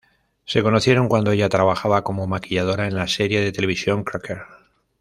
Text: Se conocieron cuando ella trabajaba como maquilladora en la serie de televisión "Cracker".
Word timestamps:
Se 0.45 0.63
conocieron 0.63 1.07
cuando 1.07 1.29
ella 1.31 1.47
trabajaba 1.47 2.03
como 2.03 2.25
maquilladora 2.25 2.87
en 2.87 2.95
la 2.95 3.07
serie 3.07 3.39
de 3.39 3.51
televisión 3.51 4.03
"Cracker". 4.03 4.41